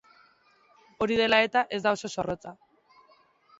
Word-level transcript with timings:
Hori 1.05 1.17
dela 1.19 1.39
eta, 1.49 1.63
ez 1.77 1.81
da 1.85 1.95
oso 1.99 2.13
zorrotza. 2.17 2.57